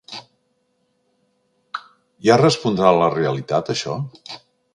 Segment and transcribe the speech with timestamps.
[2.29, 4.01] Ja respondrà a la realitat, això?